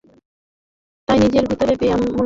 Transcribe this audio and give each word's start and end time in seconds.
তাই 1.07 1.17
নিজের 1.19 1.45
ভিতরের 1.49 1.77
বেশ্যায় 1.77 1.91
মনোযগ 1.93 2.07
দাও। 2.07 2.19